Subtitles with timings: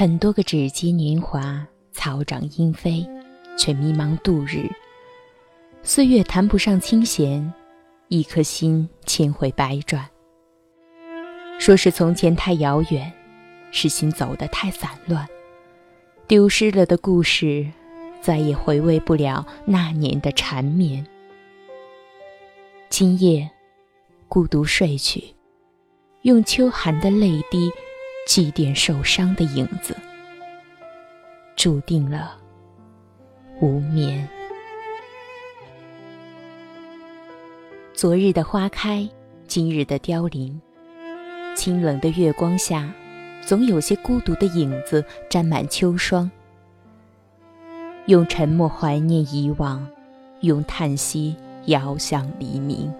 [0.00, 3.06] 很多个指尖年华，草长莺飞，
[3.54, 4.66] 却迷茫度日。
[5.82, 7.52] 岁月谈不上清闲，
[8.08, 10.08] 一颗心千回百转。
[11.58, 13.12] 说是从前太遥远，
[13.72, 15.28] 是心走得太散乱，
[16.26, 17.66] 丢失了的故事，
[18.22, 21.06] 再也回味不了那年的缠绵。
[22.88, 23.50] 今夜，
[24.28, 25.34] 孤独睡去，
[26.22, 27.70] 用秋寒的泪滴。
[28.30, 29.92] 祭奠受伤的影子，
[31.56, 32.36] 注定了
[33.60, 34.28] 无眠。
[37.92, 39.04] 昨日的花开，
[39.48, 40.60] 今日的凋零。
[41.56, 42.94] 清冷的月光下，
[43.44, 46.30] 总有些孤独的影子沾满秋霜。
[48.06, 49.84] 用沉默怀念以往，
[50.42, 51.34] 用叹息
[51.66, 52.94] 遥想黎明。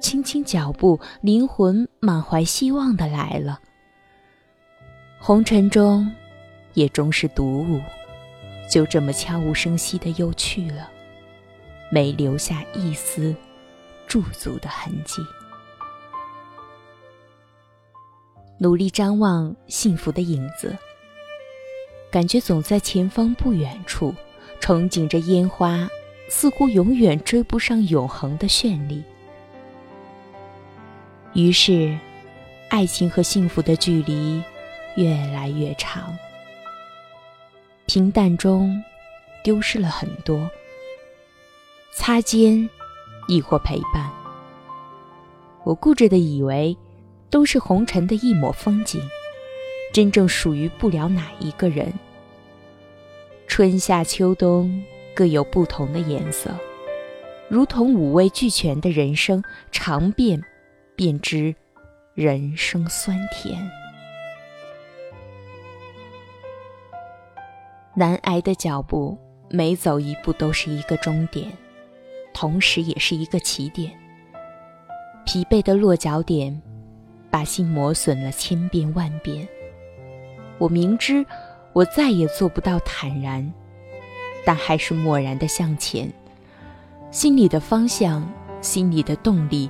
[0.00, 3.58] 轻轻脚步，灵魂满怀希望的来了。
[5.22, 6.10] 红尘中，
[6.72, 7.78] 也终是独舞，
[8.70, 10.90] 就这么悄无声息的又去了，
[11.92, 13.36] 没留下一丝
[14.06, 15.20] 驻足的痕迹。
[18.58, 20.74] 努力张望幸福的影子，
[22.10, 24.14] 感觉总在前方不远处，
[24.58, 25.86] 憧憬着烟花，
[26.30, 29.04] 似乎永远追不上永恒的绚丽。
[31.34, 31.94] 于是，
[32.70, 34.42] 爱情和幸福的距离。
[34.96, 36.16] 越来越长，
[37.86, 38.82] 平淡中
[39.42, 40.50] 丢失了很多，
[41.92, 42.68] 擦肩
[43.28, 44.10] 亦或陪伴。
[45.64, 46.76] 我固执的以为，
[47.30, 49.00] 都是红尘的一抹风景，
[49.92, 51.92] 真正属于不了哪一个人。
[53.46, 54.82] 春夏秋冬
[55.14, 56.50] 各有不同的颜色，
[57.48, 60.42] 如同五味俱全的人生，尝遍
[60.96, 61.54] 便知
[62.14, 63.70] 人生酸甜。
[68.00, 69.14] 难挨的脚步，
[69.50, 71.52] 每走一步都是一个终点，
[72.32, 73.92] 同时也是一个起点。
[75.26, 76.62] 疲惫的落脚点，
[77.30, 79.46] 把心磨损了千遍万遍。
[80.56, 81.22] 我明知
[81.74, 83.52] 我再也做不到坦然，
[84.46, 86.10] 但还是漠然的向前。
[87.10, 88.26] 心里的方向，
[88.62, 89.68] 心里的动力，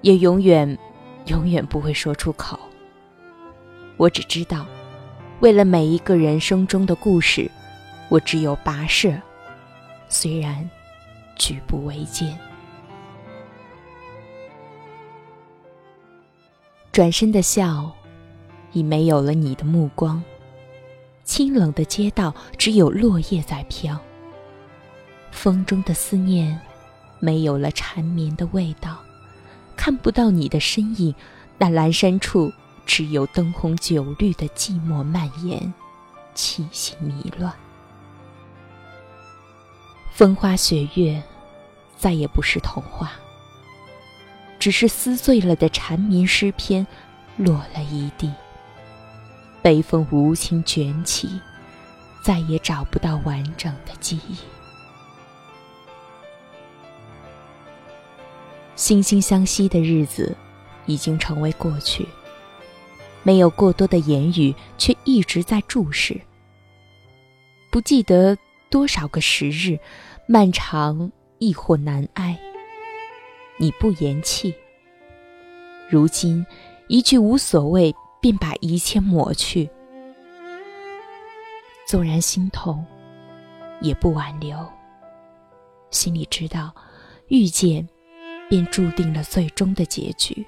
[0.00, 0.76] 也永远，
[1.26, 2.58] 永远不会说出口。
[3.96, 4.66] 我只知道。
[5.38, 7.50] 为了每一个人生中的故事，
[8.10, 9.16] 我只有跋涉，
[10.08, 10.68] 虽然
[11.36, 12.38] 举步维艰。
[16.90, 17.90] 转身的笑，
[18.72, 20.22] 已没有了你的目光。
[21.22, 23.96] 清冷的街道，只有落叶在飘。
[25.30, 26.60] 风中的思念，
[27.20, 28.98] 没有了缠绵的味道。
[29.76, 31.14] 看不到你的身影，
[31.56, 32.52] 那阑珊处。
[32.84, 35.72] 只有灯红酒绿的寂寞蔓延，
[36.34, 37.54] 气息迷乱。
[40.20, 41.22] 风花雪月，
[41.96, 43.12] 再也不是童话，
[44.58, 46.86] 只是撕碎了的缠绵诗篇，
[47.38, 48.30] 落了一地。
[49.62, 51.40] 北风无情卷起，
[52.22, 54.36] 再也找不到完整的记忆。
[58.76, 60.36] 惺惺相惜的日子，
[60.84, 62.06] 已经成为过去。
[63.22, 66.20] 没有过多的言语，却一直在注视。
[67.70, 68.36] 不记得
[68.70, 69.78] 多少个时日，
[70.26, 72.38] 漫长亦或难挨。
[73.58, 74.54] 你不言弃。
[75.88, 76.46] 如今
[76.88, 79.68] 一句无所谓，便把一切抹去。
[81.84, 82.84] 纵然心痛，
[83.80, 84.56] 也不挽留。
[85.90, 86.72] 心里知道，
[87.26, 87.86] 遇见，
[88.48, 90.46] 便注定了最终的结局。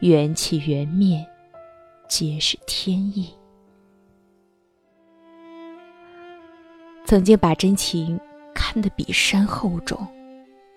[0.00, 1.24] 缘起缘灭，
[2.08, 3.32] 皆是天意。
[7.12, 8.18] 曾经把真情
[8.54, 10.08] 看得比山厚重，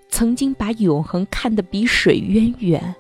[0.09, 2.93] 曾经把永恒看得比水渊远。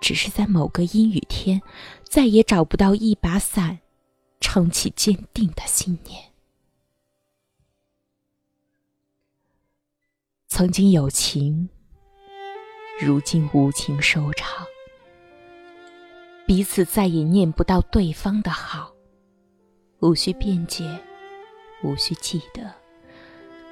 [0.00, 1.60] 只是在某个阴雨天，
[2.02, 3.80] 再也找不到一把伞，
[4.40, 6.32] 撑起坚定的信念。
[10.48, 11.68] 曾经有情，
[13.02, 14.64] 如今无情收场。
[16.46, 18.94] 彼此再也念不到对方的好，
[20.00, 20.98] 无需辩解，
[21.82, 22.72] 无需记得，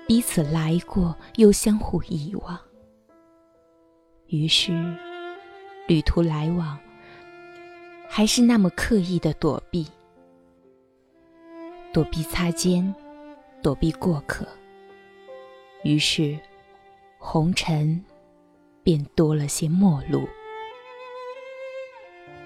[0.06, 2.58] 彼此来过又相互遗忘。
[4.26, 4.72] 于是，
[5.86, 6.78] 旅途来往，
[8.08, 9.86] 还是那么刻意的躲避，
[11.92, 12.94] 躲避擦肩，
[13.62, 14.46] 躲避过客。
[15.82, 16.38] 于是，
[17.18, 18.04] 红尘
[18.82, 20.28] 便多了些陌路。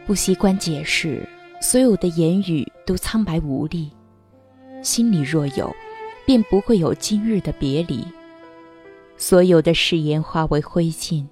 [0.07, 1.27] 不习惯解释，
[1.61, 3.91] 所有的言语都苍白无力，
[4.85, 5.75] 心里若有，
[6.27, 8.07] 便不会有今日的别离。
[9.17, 11.27] 所有的誓言化为灰烬，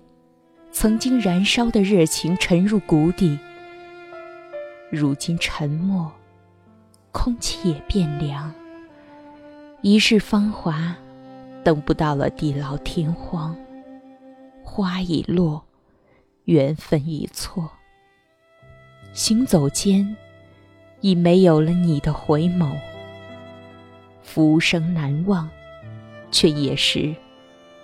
[0.72, 3.38] 曾经燃烧的热情沉入谷底。
[4.90, 6.10] 如今沉默，
[7.12, 8.50] 空气也变凉。
[9.82, 10.96] 一世芳华，
[11.62, 13.54] 等不到了地老天荒，
[14.62, 15.62] 花已落，
[16.46, 17.68] 缘分已错。
[19.12, 20.16] 行走间，
[21.02, 22.74] 已没有了你的回眸。
[24.22, 25.48] 浮生难忘，
[26.30, 27.14] 却也是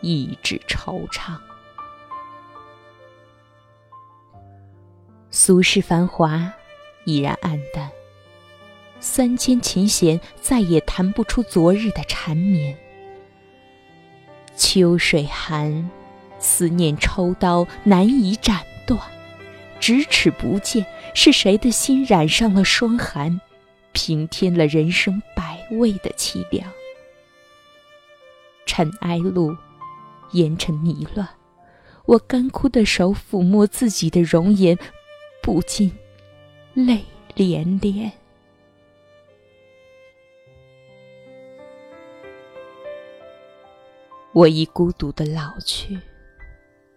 [0.01, 1.37] 一纸惆怅。
[5.31, 6.53] 俗世繁华
[7.05, 7.91] 已然黯淡，
[8.99, 12.77] 三千琴弦再也弹不出昨日的缠绵。
[14.57, 15.91] 秋水寒，
[16.39, 18.99] 思念抽刀难以斩断。
[19.81, 23.41] 咫尺不见，是谁的心染上了霜寒，
[23.93, 26.71] 平添了人生百味的凄凉。
[28.67, 29.57] 尘埃路，
[30.33, 31.29] 烟尘迷乱，
[32.05, 34.79] 我干枯的手抚摸自己的容颜，
[35.43, 35.91] 不禁
[36.75, 37.05] 泪
[37.35, 38.11] 涟涟。
[44.33, 45.99] 我已孤独的老去。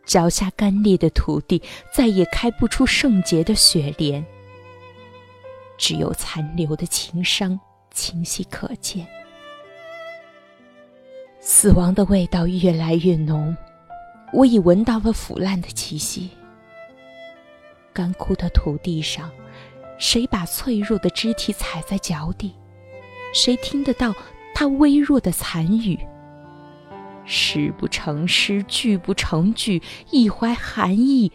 [0.05, 1.61] 脚下干裂的土地，
[1.93, 4.23] 再也开不出圣洁的雪莲。
[5.77, 7.57] 只有残留的情伤
[7.91, 9.05] 清晰可见。
[11.39, 13.55] 死亡的味道越来越浓，
[14.33, 16.29] 我已闻到了腐烂的气息。
[17.93, 19.29] 干枯的土地上，
[19.97, 22.53] 谁把脆弱的肢体踩在脚底？
[23.33, 24.13] 谁听得到
[24.53, 25.99] 他微弱的残语？
[27.25, 31.31] 诗不成诗，句不成句，一怀寒意，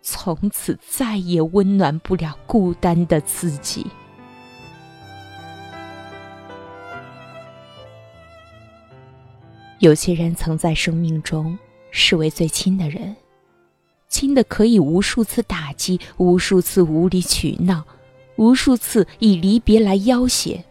[0.00, 3.86] 从此再也温暖不了孤单的自己。
[9.78, 11.58] 有些人曾在生命中
[11.90, 13.14] 视为最亲的人，
[14.08, 17.84] 亲的可以无数次打击，无数次无理取闹，
[18.36, 20.64] 无数次以离别来要挟。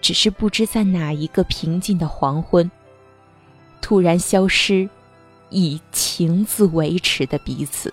[0.00, 2.70] 只是不知在哪一个平静的黄昏，
[3.82, 4.88] 突然消失，
[5.50, 7.92] 以情字维持的彼此。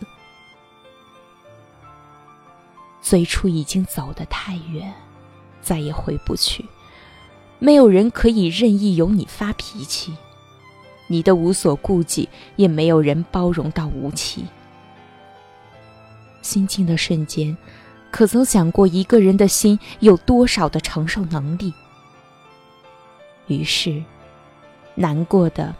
[3.02, 4.94] 最初已经走得太远，
[5.62, 6.66] 再也回不去。
[7.60, 10.16] 没有人可以任意由你发脾气，
[11.08, 14.46] 你的无所顾忌，也没有人包容到无期。
[16.42, 17.58] 心静的瞬间，
[18.12, 21.74] 可曾想过一个人的心有多少的承受能力？
[23.48, 24.04] 于是，
[24.96, 25.76] 难过的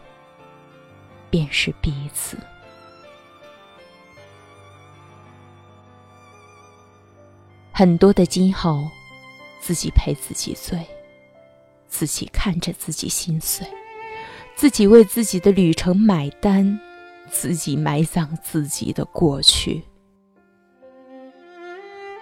[1.30, 2.36] 便是彼此。
[7.72, 8.88] 很多的今后，
[9.60, 10.84] 自己陪自己醉，
[11.88, 13.66] 自己看着自己心碎，
[14.54, 16.78] 自己为自己的旅程买单，
[17.30, 19.82] 自己埋葬自己的过去。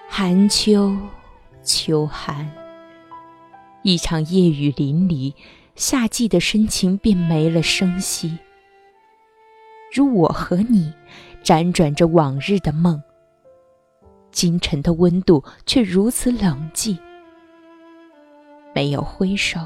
[0.09, 0.97] 寒秋，
[1.63, 2.51] 秋寒。
[3.83, 5.35] 一场夜雨淋漓，
[5.75, 8.39] 夏季的深情便没了声息。
[9.95, 10.93] 如我和你，
[11.45, 13.01] 辗转着往日的梦，
[14.33, 16.99] 今晨的温度却如此冷寂。
[18.77, 19.59] 没有挥手，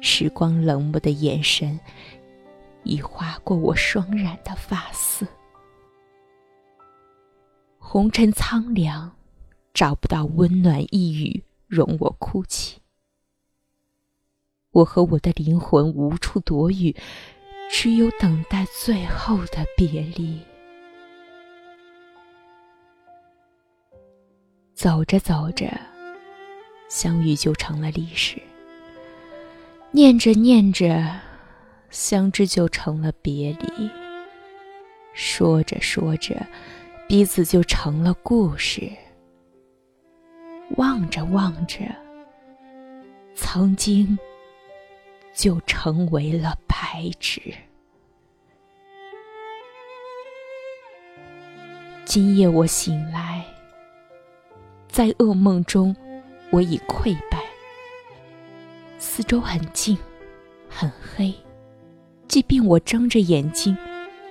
[0.00, 1.80] 时光冷漠的眼神，
[2.84, 5.26] 已划过我双染的发丝。
[7.80, 9.10] 红尘苍凉，
[9.74, 12.80] 找不到温暖一语容我哭泣。
[14.70, 16.94] 我和我的灵魂无处躲雨，
[17.72, 20.40] 只有等待最后的别离。
[24.74, 25.68] 走着走着，
[26.90, 28.38] 相遇就成了历史；
[29.92, 31.02] 念着念着，
[31.88, 33.88] 相知就成了别离；
[35.14, 36.46] 说着说着，
[37.08, 38.90] 彼此就成了故事；
[40.76, 41.78] 望着望着，
[43.34, 44.18] 曾经。
[45.32, 47.40] 就成为了白纸。
[52.04, 53.46] 今夜我醒来，
[54.88, 55.94] 在噩梦中，
[56.50, 57.40] 我已溃败。
[58.98, 59.96] 四周很静，
[60.68, 61.34] 很黑，
[62.28, 63.76] 即便我睁着眼睛，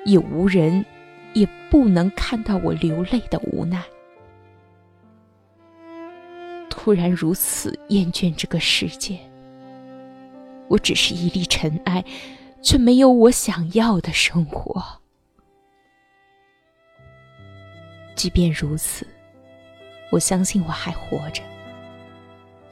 [0.06, 0.86] 也无人，
[1.34, 3.84] 也不能看到我流泪的无奈。
[6.70, 9.20] 突然如此厌倦这个世界。
[10.68, 12.06] 我只是一粒尘埃，
[12.62, 14.84] 却没有我想要的生活。
[18.16, 19.06] 即便如此，
[20.12, 21.42] 我相信我还活着，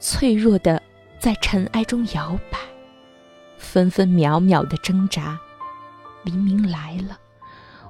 [0.00, 0.80] 脆弱的
[1.18, 2.58] 在尘埃中摇摆，
[3.56, 5.38] 分分秒秒的挣扎。
[6.22, 7.18] 黎明来了，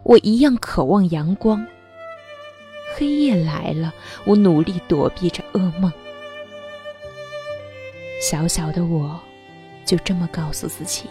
[0.03, 1.61] 我一样渴望阳光；
[2.97, 3.93] 黑夜来了，
[4.25, 5.93] 我努力躲避着噩梦。
[8.23, 9.21] 小小的我，
[9.85, 11.05] 就这么告诉自己：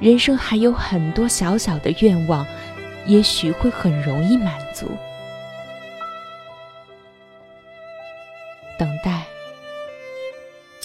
[0.00, 2.46] 人生还有很多小小的愿望，
[3.06, 4.90] 也许会很容易满足。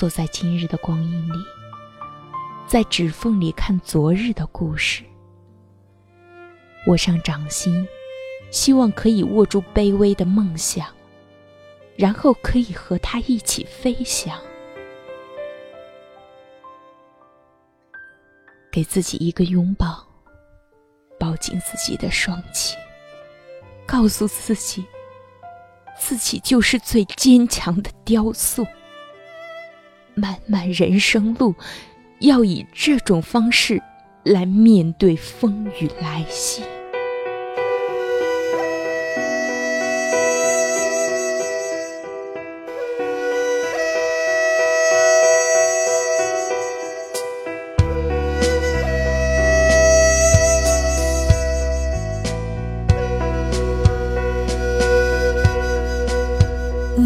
[0.02, 1.38] 坐在今日的光阴里，
[2.66, 5.04] 在指缝里看昨日的故事。
[6.88, 7.88] 握上掌心，
[8.50, 10.88] 希望可以握住卑微的梦想，
[11.96, 14.42] 然后可以和它一起飞翔。
[18.72, 20.04] 给自己一个拥抱，
[21.20, 22.76] 抱紧自己的双肩，
[23.86, 24.84] 告诉自己，
[25.96, 28.66] 自己就是最坚强的雕塑。
[30.22, 31.56] 漫漫人生路，
[32.20, 33.82] 要以这种方式
[34.24, 36.62] 来面对风雨来袭。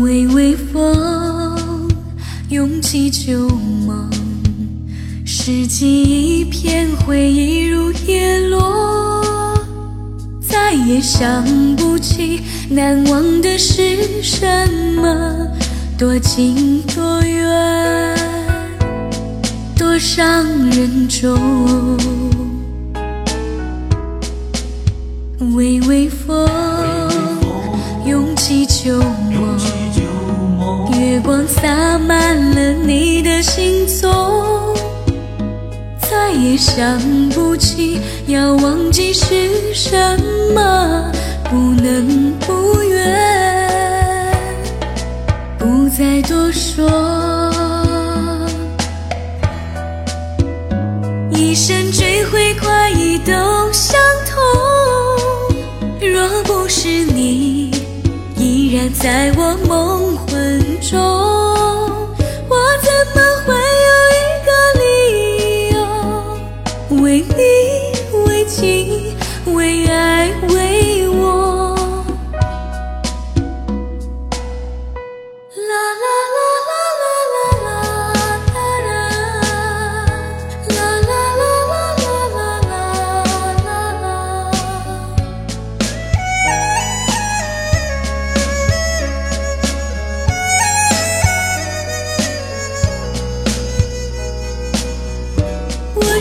[0.02, 1.25] 微微风，
[2.56, 3.50] 涌起旧
[3.86, 4.10] 梦，
[5.26, 9.60] 拾起一片回忆如叶落，
[10.40, 11.44] 再也想
[11.76, 14.48] 不起难忘的是什
[14.96, 15.36] 么，
[15.98, 18.18] 多近多远，
[19.78, 21.38] 多伤人重。
[25.56, 26.50] 微微风，
[28.08, 29.60] 涌起旧梦。
[30.98, 32.25] 月光洒满
[33.46, 34.12] 行踪，
[36.00, 37.00] 再也想
[37.30, 39.96] 不起要忘记是什
[40.54, 41.12] 么，
[41.44, 44.36] 不能不愿，
[45.60, 46.90] 不再多说。
[51.30, 53.32] 一生追悔快意都
[53.72, 54.42] 相同，
[56.02, 57.70] 若不是你
[58.38, 60.26] 依然在我梦魂。
[60.82, 61.00] 中，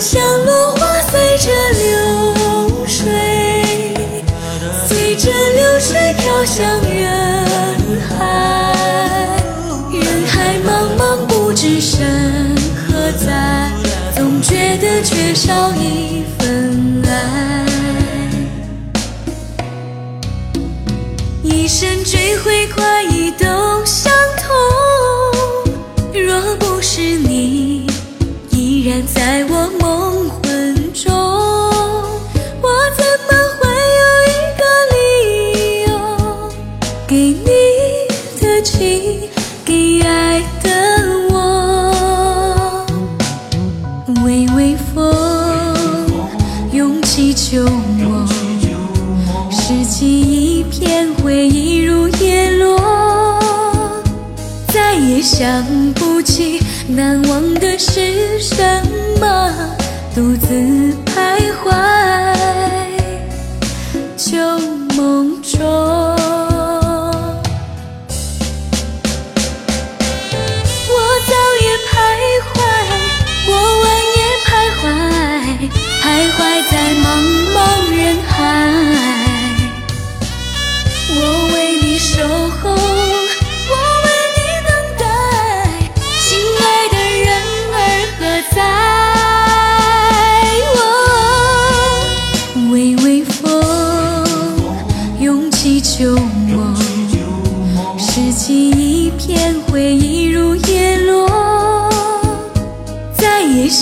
[0.06, 3.08] 像落花随着流水，
[4.86, 7.46] 随着流水飘向人
[8.06, 8.12] 海。
[9.90, 12.54] 人海茫茫，不知身
[12.86, 13.70] 何在，
[14.14, 17.64] 总觉得缺少一份爱。
[21.42, 23.46] 一生追悔快意都
[55.36, 55.64] 想
[55.94, 58.54] 不起难忘的是什
[59.20, 59.52] 么，
[60.14, 60.93] 独自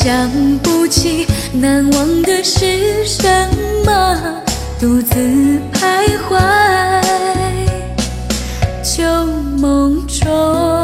[0.05, 0.29] 想
[0.59, 3.23] 不起难忘的是什
[3.85, 4.43] 么，
[4.81, 5.15] 独自
[5.73, 6.41] 徘徊
[8.83, 9.05] 旧
[9.61, 10.82] 梦中。